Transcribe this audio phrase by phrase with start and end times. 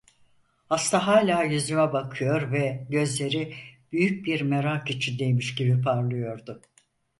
[0.69, 3.55] Hasta hâlâ yüzüme bakıyor ve gözleri,
[3.91, 6.61] büyük bir merak içindeymiş gibi parlıyordu.